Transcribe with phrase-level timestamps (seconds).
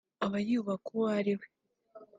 [0.25, 1.45] aba yubaka uwo ariwe